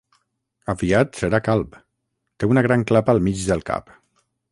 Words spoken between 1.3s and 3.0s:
calb: té una gran